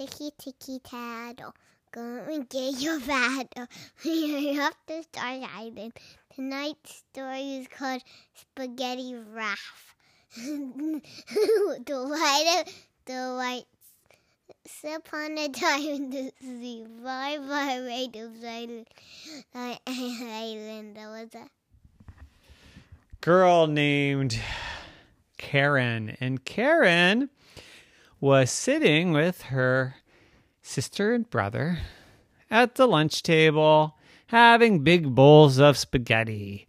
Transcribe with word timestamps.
Ticky 0.00 0.30
ticky 0.38 0.78
taddle. 0.78 1.54
Go 1.92 2.00
and 2.00 2.48
get 2.48 2.80
your 2.80 2.98
paddle. 3.00 3.66
We're 4.02 4.62
off 4.62 4.72
to 4.86 5.02
Star 5.02 5.42
Island. 5.54 5.92
Tonight's 6.34 7.02
story 7.12 7.56
is 7.56 7.68
called 7.68 8.00
Spaghetti 8.32 9.14
Raft. 9.14 9.60
the 10.36 11.02
white, 11.84 12.64
the 13.04 13.34
white 13.36 13.66
upon 14.90 15.36
a 15.36 15.50
time 15.50 16.08
the 16.08 16.32
sea. 16.40 16.86
Bye 17.04 17.36
bye, 17.36 18.00
Island. 18.42 18.86
Island. 19.54 20.96
That 20.96 21.08
was 21.10 21.34
a 21.34 21.46
girl 23.20 23.66
named 23.66 24.40
Karen. 25.36 26.16
And 26.22 26.42
Karen 26.42 27.28
was 28.20 28.50
sitting 28.50 29.12
with 29.12 29.42
her 29.42 29.96
sister 30.62 31.14
and 31.14 31.28
brother 31.30 31.78
at 32.50 32.74
the 32.74 32.86
lunch 32.86 33.22
table 33.22 33.96
having 34.26 34.84
big 34.84 35.14
bowls 35.14 35.58
of 35.58 35.76
spaghetti. 35.76 36.68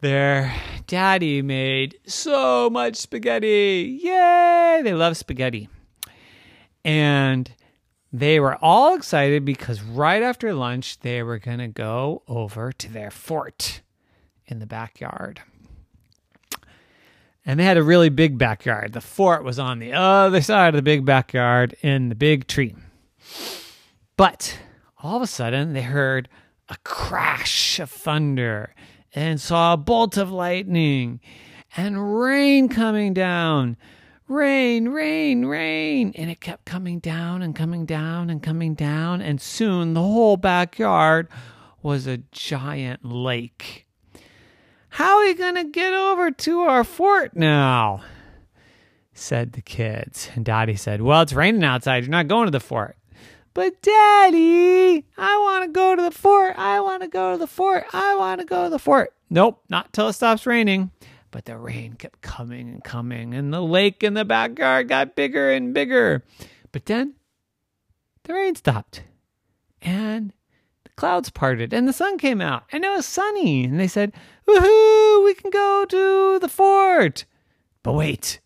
Their 0.00 0.52
daddy 0.86 1.42
made 1.42 1.98
so 2.06 2.68
much 2.68 2.96
spaghetti. 2.96 4.00
Yay! 4.02 4.80
They 4.82 4.94
love 4.94 5.16
spaghetti. 5.16 5.68
And 6.84 7.50
they 8.12 8.38
were 8.40 8.56
all 8.62 8.94
excited 8.94 9.44
because 9.44 9.82
right 9.82 10.22
after 10.22 10.52
lunch, 10.54 11.00
they 11.00 11.22
were 11.22 11.38
going 11.38 11.58
to 11.58 11.68
go 11.68 12.22
over 12.28 12.72
to 12.72 12.92
their 12.92 13.10
fort 13.10 13.80
in 14.46 14.58
the 14.58 14.66
backyard. 14.66 15.40
And 17.46 17.60
they 17.60 17.64
had 17.64 17.76
a 17.76 17.82
really 17.82 18.08
big 18.08 18.38
backyard. 18.38 18.92
The 18.92 19.00
fort 19.00 19.44
was 19.44 19.58
on 19.58 19.78
the 19.78 19.92
other 19.92 20.40
side 20.40 20.68
of 20.68 20.78
the 20.78 20.82
big 20.82 21.04
backyard 21.04 21.76
in 21.82 22.08
the 22.08 22.14
big 22.14 22.46
tree. 22.46 22.74
But 24.16 24.58
all 25.02 25.16
of 25.16 25.22
a 25.22 25.26
sudden, 25.26 25.74
they 25.74 25.82
heard 25.82 26.28
a 26.68 26.76
crash 26.84 27.78
of 27.78 27.90
thunder 27.90 28.74
and 29.14 29.40
saw 29.40 29.74
a 29.74 29.76
bolt 29.76 30.16
of 30.16 30.30
lightning 30.30 31.20
and 31.76 32.20
rain 32.20 32.68
coming 32.68 33.12
down. 33.12 33.76
Rain, 34.26 34.88
rain, 34.88 35.44
rain. 35.44 36.12
And 36.16 36.30
it 36.30 36.40
kept 36.40 36.64
coming 36.64 36.98
down 36.98 37.42
and 37.42 37.54
coming 37.54 37.84
down 37.84 38.30
and 38.30 38.42
coming 38.42 38.74
down. 38.74 39.20
And 39.20 39.40
soon 39.40 39.92
the 39.92 40.00
whole 40.00 40.38
backyard 40.38 41.28
was 41.82 42.06
a 42.06 42.18
giant 42.32 43.04
lake. 43.04 43.83
How 44.94 45.18
are 45.18 45.24
we 45.24 45.34
going 45.34 45.56
to 45.56 45.64
get 45.64 45.92
over 45.92 46.30
to 46.30 46.60
our 46.60 46.84
fort 46.84 47.34
now? 47.34 48.04
said 49.12 49.54
the 49.54 49.60
kids. 49.60 50.30
And 50.36 50.44
Daddy 50.44 50.76
said, 50.76 51.02
Well, 51.02 51.22
it's 51.22 51.32
raining 51.32 51.64
outside. 51.64 52.04
You're 52.04 52.12
not 52.12 52.28
going 52.28 52.46
to 52.46 52.52
the 52.52 52.60
fort. 52.60 52.96
But 53.54 53.82
Daddy, 53.82 55.04
I 55.18 55.38
want 55.38 55.64
to 55.64 55.72
go 55.72 55.96
to 55.96 56.02
the 56.02 56.12
fort. 56.12 56.54
I 56.56 56.78
want 56.78 57.02
to 57.02 57.08
go 57.08 57.32
to 57.32 57.38
the 57.38 57.48
fort. 57.48 57.86
I 57.92 58.14
want 58.14 58.40
to 58.40 58.46
go 58.46 58.62
to 58.62 58.70
the 58.70 58.78
fort. 58.78 59.12
Nope, 59.28 59.64
not 59.68 59.92
till 59.92 60.10
it 60.10 60.12
stops 60.12 60.46
raining. 60.46 60.92
But 61.32 61.46
the 61.46 61.58
rain 61.58 61.94
kept 61.94 62.22
coming 62.22 62.68
and 62.68 62.84
coming, 62.84 63.34
and 63.34 63.52
the 63.52 63.62
lake 63.62 64.04
in 64.04 64.14
the 64.14 64.24
backyard 64.24 64.88
got 64.88 65.16
bigger 65.16 65.50
and 65.50 65.74
bigger. 65.74 66.22
But 66.70 66.86
then 66.86 67.14
the 68.22 68.34
rain 68.34 68.54
stopped, 68.54 69.02
and 69.82 70.32
clouds 70.96 71.30
parted, 71.30 71.72
and 71.72 71.88
the 71.88 71.92
sun 71.92 72.18
came 72.18 72.40
out, 72.40 72.64
and 72.70 72.84
it 72.84 72.88
was 72.88 73.06
sunny. 73.06 73.64
And 73.64 73.78
they 73.78 73.88
said, 73.88 74.12
Woohoo! 74.46 75.24
We 75.24 75.34
can 75.34 75.50
go 75.50 75.84
to 75.88 76.38
the 76.38 76.48
fort. 76.48 77.24
But 77.82 77.92
wait, 77.92 78.40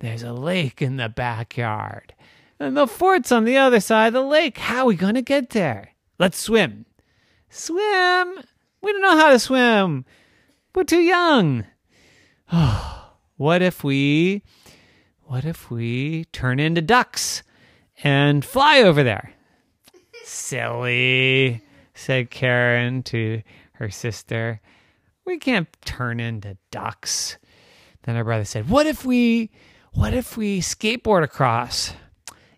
there's 0.00 0.22
a 0.22 0.32
lake 0.32 0.82
in 0.82 0.96
the 0.96 1.08
backyard. 1.08 2.14
And 2.60 2.76
the 2.76 2.86
fort's 2.86 3.32
on 3.32 3.44
the 3.44 3.56
other 3.56 3.80
side 3.80 4.08
of 4.08 4.12
the 4.14 4.22
lake. 4.22 4.58
How 4.58 4.82
are 4.82 4.86
we 4.86 4.96
going 4.96 5.14
to 5.14 5.22
get 5.22 5.50
there? 5.50 5.90
Let's 6.18 6.38
swim. 6.38 6.86
Swim? 7.50 8.38
We 8.82 8.92
don't 8.92 9.02
know 9.02 9.16
how 9.16 9.30
to 9.30 9.38
swim. 9.38 10.04
We're 10.74 10.84
too 10.84 11.00
young. 11.00 11.64
Oh, 12.52 13.12
what 13.36 13.62
if 13.62 13.82
we 13.82 14.42
what 15.22 15.44
if 15.44 15.70
we 15.70 16.24
turn 16.26 16.60
into 16.60 16.82
ducks 16.82 17.42
and 18.02 18.44
fly 18.44 18.80
over 18.80 19.02
there? 19.02 19.33
Silly, 20.44 21.62
said 21.94 22.30
Karen 22.30 23.02
to 23.04 23.40
her 23.72 23.88
sister. 23.88 24.60
We 25.24 25.38
can't 25.38 25.68
turn 25.86 26.20
into 26.20 26.58
ducks. 26.70 27.38
Then 28.02 28.16
her 28.16 28.24
brother 28.24 28.44
said, 28.44 28.68
What 28.68 28.84
if 28.86 29.06
we 29.06 29.50
what 29.94 30.12
if 30.12 30.36
we 30.36 30.60
skateboard 30.60 31.22
across? 31.22 31.94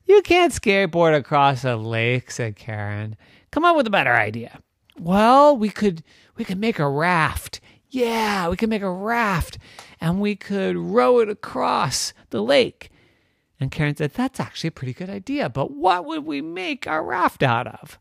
You 0.04 0.20
can't 0.22 0.52
skateboard 0.52 1.14
across 1.16 1.64
a 1.64 1.76
lake, 1.76 2.32
said 2.32 2.56
Karen. 2.56 3.16
Come 3.52 3.64
up 3.64 3.76
with 3.76 3.86
a 3.86 3.91
better 3.91 4.14
idea. 4.14 4.58
Well, 4.98 5.56
we 5.56 5.68
could 5.68 6.03
we 6.34 6.44
could 6.44 6.58
make 6.58 6.80
a 6.80 6.88
raft. 6.88 7.60
Yeah, 7.88 8.48
we 8.48 8.56
could 8.56 8.68
make 8.68 8.82
a 8.82 8.91
raft 8.91 9.58
and 10.00 10.20
we 10.20 10.34
could 10.34 10.76
row 10.76 11.20
it 11.20 11.28
across 11.28 12.12
the 12.30 12.42
lake. 12.42 12.91
And 13.58 13.70
Karen 13.70 13.96
said, 13.96 14.12
That's 14.12 14.40
actually 14.40 14.68
a 14.68 14.72
pretty 14.72 14.92
good 14.92 15.10
idea, 15.10 15.48
but 15.48 15.70
what 15.70 16.04
would 16.04 16.24
we 16.24 16.40
make 16.42 16.86
our 16.86 17.02
raft 17.02 17.42
out 17.42 17.66
of? 17.66 17.98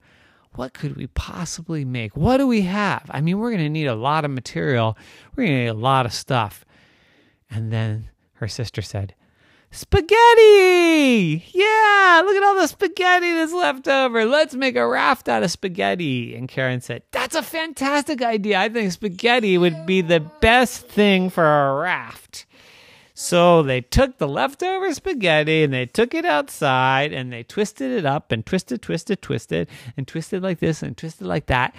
what 0.57 0.73
could 0.73 0.95
we 0.95 1.07
possibly 1.07 1.85
make? 1.85 2.15
What 2.15 2.37
do 2.37 2.47
we 2.47 2.61
have? 2.61 3.09
I 3.09 3.21
mean, 3.21 3.39
we're 3.39 3.51
going 3.51 3.63
to 3.63 3.69
need 3.69 3.87
a 3.87 3.95
lot 3.95 4.25
of 4.25 4.31
material. 4.31 4.97
We're 5.35 5.45
going 5.45 5.57
to 5.57 5.63
need 5.63 5.67
a 5.67 5.73
lot 5.73 6.05
of 6.05 6.13
stuff. 6.13 6.65
And 7.49 7.71
then 7.71 8.09
her 8.33 8.47
sister 8.47 8.81
said, 8.81 9.15
Spaghetti! 9.71 11.43
Yeah, 11.51 12.21
look 12.25 12.35
at 12.37 12.43
all 12.43 12.55
the 12.55 12.67
spaghetti 12.67 13.33
that's 13.33 13.51
left 13.51 13.87
over. 13.87 14.25
Let's 14.25 14.55
make 14.55 14.77
a 14.77 14.87
raft 14.87 15.27
out 15.27 15.43
of 15.43 15.51
spaghetti. 15.51 16.33
And 16.35 16.47
Karen 16.47 16.79
said, 16.79 17.03
That's 17.11 17.35
a 17.35 17.43
fantastic 17.43 18.21
idea. 18.21 18.59
I 18.59 18.69
think 18.69 18.91
spaghetti 18.91 19.57
would 19.57 19.85
be 19.85 20.01
the 20.01 20.21
best 20.21 20.87
thing 20.87 21.29
for 21.29 21.43
a 21.43 21.75
raft. 21.75 22.44
So 23.17 23.63
they 23.63 23.79
took 23.79 24.17
the 24.17 24.27
leftover 24.27 24.93
spaghetti 24.93 25.63
and 25.63 25.73
they 25.73 25.85
took 25.85 26.13
it 26.13 26.25
outside 26.25 27.13
and 27.13 27.31
they 27.31 27.43
twisted 27.43 27.89
it 27.89 28.05
up 28.05 28.33
and 28.33 28.45
twisted, 28.45 28.81
twisted, 28.81 29.21
twisted, 29.21 29.69
and 29.95 30.05
twisted 30.05 30.43
like 30.43 30.59
this 30.59 30.83
and 30.83 30.97
twisted 30.97 31.25
like 31.25 31.45
that. 31.45 31.73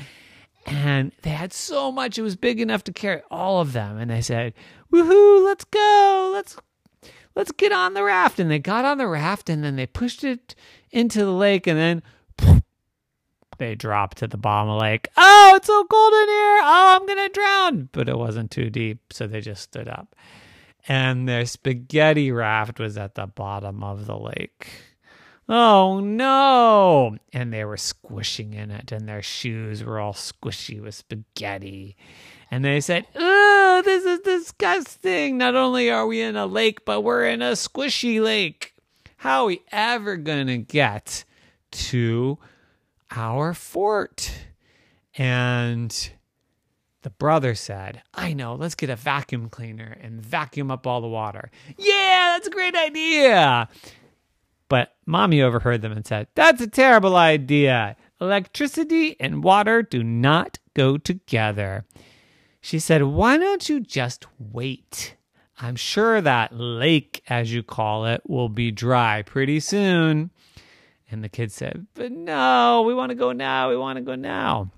And 0.65 1.13
they 1.21 1.31
had 1.31 1.53
so 1.53 1.93
much, 1.93 2.17
it 2.17 2.23
was 2.23 2.37
big 2.37 2.59
enough 2.59 2.85
to 2.85 2.93
carry 2.93 3.21
all 3.31 3.61
of 3.61 3.75
them. 3.75 3.99
And 3.99 4.11
they 4.11 4.23
said, 4.23 4.55
Woohoo, 4.91 5.45
let's 5.45 5.65
go. 5.65 6.31
Let's 6.33 6.57
let's 7.35 7.53
get 7.53 7.71
on 7.71 7.93
the 7.93 8.03
raft. 8.03 8.41
And 8.41 8.51
they 8.51 8.59
got 8.59 8.87
on 8.87 8.97
the 8.97 9.07
raft 9.07 9.51
and 9.51 9.63
then 9.63 9.77
they 9.77 9.87
pushed 9.87 10.25
it 10.25 10.55
into 10.91 11.23
the 11.23 11.35
lake 11.35 11.67
and 11.67 12.03
then 12.41 12.63
they 13.59 13.75
dropped 13.75 14.17
to 14.19 14.27
the 14.27 14.39
bottom 14.39 14.71
of 14.71 14.79
the 14.79 14.85
lake. 14.85 15.09
Oh, 15.19 15.53
it's 15.55 15.67
so 15.67 15.85
cold 15.85 16.15
in 16.15 16.29
here. 16.29 16.61
Oh, 16.63 16.97
I'm 16.97 17.07
going 17.07 17.29
to 17.29 17.35
drown. 17.35 17.91
But 17.93 18.09
it 18.09 18.17
wasn't 18.17 18.51
too 18.51 18.71
deep. 18.71 19.13
So 19.13 19.27
they 19.27 19.43
just 19.43 19.63
stood 19.63 19.87
up 19.87 20.17
and 20.89 21.29
their 21.29 21.47
spaghetti 21.47 22.31
raft 22.31 22.79
was 22.79 22.97
at 22.97 23.15
the 23.15 23.27
bottom 23.27 23.83
of 23.83 24.07
the 24.07 24.19
lake. 24.19 24.69
Oh 25.49 26.01
no! 26.01 27.17
And 27.33 27.53
they 27.53 27.65
were 27.65 27.77
squishing 27.77 28.53
in 28.55 28.71
it, 28.71 28.91
and 28.91 29.09
their 29.09 29.23
shoes 29.23 29.85
were 29.85 30.01
all 30.01 30.13
squishy 30.13 30.81
with 30.81 30.95
spaghetti. 30.97 31.97
And 32.51 32.65
they 32.65 32.81
said, 32.81 33.07
Oh, 33.15 33.83
this 33.85 34.05
is 34.05 34.21
disgusting. 34.21 35.39
Not 35.39 35.55
only 35.55 35.91
are 35.91 36.07
we 36.07 36.21
in 36.21 36.37
a 36.37 36.47
lake, 36.47 36.85
but 36.85 37.03
we're 37.03 37.27
in 37.27 37.43
a 37.43 37.53
squishy 37.53 38.23
lake. 38.23 38.75
How 39.19 39.43
are 39.43 39.47
we 39.47 39.63
ever 39.73 40.17
going 40.17 40.47
to 40.49 40.59
get 40.59 41.25
to 41.73 42.39
our 43.11 43.55
fort? 43.55 44.33
And 45.17 46.11
the 47.07 47.11
brother 47.11 47.55
said, 47.55 48.03
I 48.15 48.33
know, 48.33 48.57
let's 48.57 48.75
get 48.75 48.91
a 48.91 48.97
vacuum 48.97 49.49
cleaner 49.49 49.97
and 50.03 50.21
vacuum 50.21 50.73
up 50.73 50.89
all 50.89 51.01
the 51.01 51.07
water. 51.07 51.53
Yeah, 51.79 52.33
that's 52.35 52.49
a 52.49 52.51
great 52.51 52.75
idea. 52.75 53.69
But 54.69 54.97
mommy 55.07 55.41
overheard 55.41 55.83
them 55.83 55.93
and 55.93 56.05
said, 56.05 56.27
That's 56.35 56.61
a 56.61 56.67
terrible 56.67 57.15
idea. 57.15 57.95
Electricity 58.21 59.15
and 59.21 59.45
water 59.45 59.85
do 59.85 60.03
not 60.03 60.59
go 60.75 60.99
together. 60.99 61.85
She 62.61 62.81
said, 62.81 63.05
Why 63.05 63.37
don't 63.37 63.69
you 63.69 63.79
just 63.79 64.27
wait? 64.41 65.15
I'm 65.61 65.77
sure 65.77 66.21
that 66.21 66.53
lake, 66.53 67.23
as 67.29 67.55
you 67.55 67.63
call 67.63 68.07
it, 68.07 68.21
will 68.27 68.49
be 68.49 68.73
dry 68.73 69.23
pretty 69.23 69.61
soon. 69.61 70.33
And 71.09 71.23
the 71.23 71.29
kid 71.29 71.53
said, 71.53 71.87
But 71.95 72.11
no, 72.11 72.83
we 72.85 72.95
want 72.95 73.11
to 73.11 73.15
go 73.15 73.31
now. 73.31 73.69
We 73.69 73.77
want 73.77 73.97
to 73.99 74.03
go 74.03 74.17
now. 74.17 74.73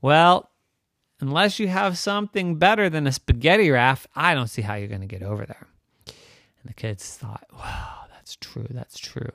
Well, 0.00 0.48
unless 1.22 1.60
you 1.60 1.68
have 1.68 1.96
something 1.96 2.56
better 2.56 2.90
than 2.90 3.06
a 3.06 3.12
spaghetti 3.12 3.70
raft, 3.70 4.08
I 4.16 4.34
don't 4.34 4.48
see 4.48 4.62
how 4.62 4.74
you're 4.74 4.88
going 4.88 5.02
to 5.02 5.06
get 5.06 5.22
over 5.22 5.46
there. 5.46 5.68
And 6.06 6.68
the 6.68 6.74
kids 6.74 7.16
thought, 7.16 7.46
wow, 7.52 8.00
that's 8.10 8.34
true. 8.34 8.66
That's 8.68 8.98
true. 8.98 9.30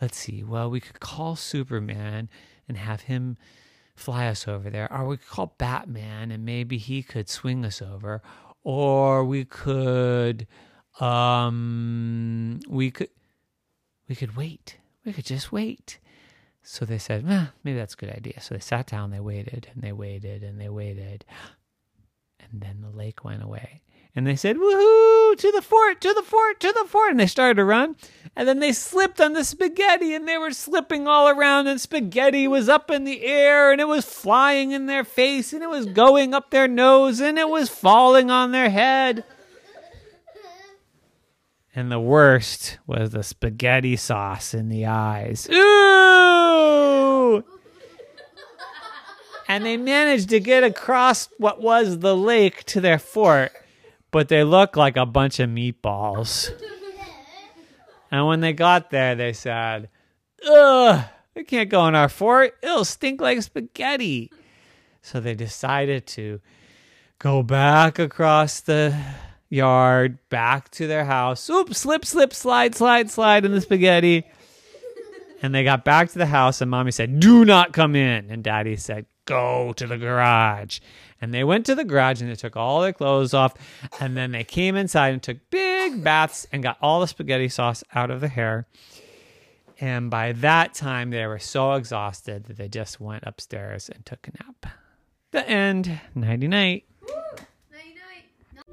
Let's 0.00 0.16
see. 0.16 0.44
Well, 0.44 0.70
we 0.70 0.78
could 0.78 1.00
call 1.00 1.34
Superman 1.34 2.28
and 2.68 2.76
have 2.76 3.02
him 3.02 3.36
fly 3.96 4.28
us 4.28 4.46
over 4.46 4.70
there. 4.70 4.90
Or 4.92 5.08
we 5.08 5.16
could 5.16 5.28
call 5.28 5.54
Batman 5.58 6.30
and 6.30 6.44
maybe 6.44 6.78
he 6.78 7.02
could 7.02 7.28
swing 7.28 7.64
us 7.64 7.82
over. 7.82 8.22
Or 8.62 9.24
we 9.24 9.44
could, 9.44 10.46
um, 11.00 12.60
we 12.68 12.92
could, 12.92 13.10
we 14.08 14.14
could 14.14 14.36
wait. 14.36 14.76
We 15.04 15.12
could 15.12 15.26
just 15.26 15.50
wait. 15.50 15.98
So 16.62 16.84
they 16.84 16.98
said, 16.98 17.24
maybe 17.64 17.78
that's 17.78 17.94
a 17.94 17.96
good 17.96 18.10
idea. 18.10 18.40
So 18.40 18.54
they 18.54 18.60
sat 18.60 18.86
down, 18.86 19.10
they 19.10 19.20
waited, 19.20 19.68
and 19.72 19.82
they 19.82 19.92
waited, 19.92 20.42
and 20.42 20.60
they 20.60 20.68
waited. 20.68 21.24
And 22.40 22.60
then 22.60 22.80
the 22.82 22.96
lake 22.96 23.24
went 23.24 23.42
away. 23.42 23.82
And 24.14 24.26
they 24.26 24.36
said, 24.36 24.56
woohoo, 24.56 25.36
to 25.36 25.52
the 25.52 25.62
fort, 25.62 26.00
to 26.00 26.12
the 26.12 26.22
fort, 26.22 26.58
to 26.60 26.72
the 26.72 26.88
fort. 26.88 27.12
And 27.12 27.20
they 27.20 27.26
started 27.26 27.54
to 27.54 27.64
run. 27.64 27.94
And 28.34 28.48
then 28.48 28.58
they 28.58 28.72
slipped 28.72 29.20
on 29.20 29.32
the 29.32 29.44
spaghetti 29.44 30.14
and 30.14 30.26
they 30.26 30.38
were 30.38 30.50
slipping 30.50 31.06
all 31.06 31.28
around. 31.28 31.68
And 31.68 31.80
spaghetti 31.80 32.48
was 32.48 32.68
up 32.68 32.90
in 32.90 33.04
the 33.04 33.24
air 33.24 33.70
and 33.70 33.80
it 33.80 33.86
was 33.86 34.04
flying 34.04 34.72
in 34.72 34.86
their 34.86 35.04
face 35.04 35.52
and 35.52 35.62
it 35.62 35.70
was 35.70 35.86
going 35.86 36.34
up 36.34 36.50
their 36.50 36.66
nose 36.66 37.20
and 37.20 37.38
it 37.38 37.48
was 37.48 37.68
falling 37.68 38.30
on 38.30 38.50
their 38.50 38.70
head. 38.70 39.24
And 41.74 41.92
the 41.92 42.00
worst 42.00 42.78
was 42.88 43.10
the 43.10 43.22
spaghetti 43.22 43.94
sauce 43.94 44.52
in 44.52 44.68
the 44.68 44.86
eyes. 44.86 45.48
Ooh! 45.48 46.07
And 49.48 49.64
they 49.64 49.78
managed 49.78 50.28
to 50.28 50.40
get 50.40 50.62
across 50.62 51.30
what 51.38 51.60
was 51.62 52.00
the 52.00 52.14
lake 52.14 52.64
to 52.64 52.82
their 52.82 52.98
fort, 52.98 53.50
but 54.10 54.28
they 54.28 54.44
looked 54.44 54.76
like 54.76 54.98
a 54.98 55.06
bunch 55.06 55.40
of 55.40 55.48
meatballs. 55.48 56.50
And 58.10 58.26
when 58.26 58.40
they 58.40 58.52
got 58.52 58.90
there, 58.90 59.14
they 59.14 59.32
said, 59.32 59.88
Ugh, 60.46 61.04
we 61.34 61.44
can't 61.44 61.70
go 61.70 61.86
in 61.88 61.94
our 61.94 62.08
fort. 62.08 62.54
It'll 62.62 62.84
stink 62.84 63.20
like 63.20 63.42
spaghetti. 63.42 64.30
So 65.02 65.20
they 65.20 65.34
decided 65.34 66.06
to 66.08 66.40
go 67.18 67.42
back 67.42 67.98
across 67.98 68.60
the 68.60 68.98
yard, 69.48 70.18
back 70.28 70.70
to 70.72 70.86
their 70.86 71.04
house. 71.04 71.48
Oops, 71.48 71.76
slip, 71.76 72.04
slip, 72.04 72.34
slide, 72.34 72.74
slide, 72.74 73.10
slide 73.10 73.44
in 73.44 73.52
the 73.52 73.60
spaghetti. 73.60 74.24
And 75.40 75.54
they 75.54 75.64
got 75.64 75.84
back 75.84 76.10
to 76.10 76.18
the 76.18 76.26
house, 76.26 76.60
and 76.60 76.70
mommy 76.70 76.90
said, 76.90 77.20
Do 77.20 77.44
not 77.44 77.72
come 77.72 77.94
in. 77.94 78.30
And 78.30 78.42
daddy 78.42 78.76
said, 78.76 79.06
Go 79.28 79.74
to 79.74 79.86
the 79.86 79.98
garage. 79.98 80.80
And 81.20 81.34
they 81.34 81.44
went 81.44 81.66
to 81.66 81.74
the 81.74 81.84
garage 81.84 82.22
and 82.22 82.30
they 82.30 82.34
took 82.34 82.56
all 82.56 82.80
their 82.80 82.94
clothes 82.94 83.34
off. 83.34 83.52
And 84.00 84.16
then 84.16 84.32
they 84.32 84.42
came 84.42 84.74
inside 84.74 85.12
and 85.12 85.22
took 85.22 85.36
big 85.50 86.02
baths 86.02 86.46
and 86.50 86.62
got 86.62 86.78
all 86.80 87.00
the 87.00 87.08
spaghetti 87.08 87.50
sauce 87.50 87.84
out 87.94 88.10
of 88.10 88.22
the 88.22 88.28
hair. 88.28 88.66
And 89.80 90.10
by 90.10 90.32
that 90.32 90.72
time, 90.72 91.10
they 91.10 91.26
were 91.26 91.38
so 91.38 91.74
exhausted 91.74 92.44
that 92.44 92.56
they 92.56 92.68
just 92.68 93.00
went 93.00 93.24
upstairs 93.26 93.90
and 93.90 94.04
took 94.06 94.26
a 94.28 94.30
nap. 94.42 94.72
The 95.30 95.46
end. 95.46 96.00
Nighty 96.14 96.48
night. 96.48 96.84
Night 97.70 97.94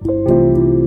night. 0.05 0.84